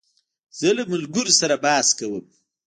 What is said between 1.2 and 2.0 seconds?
سره بحث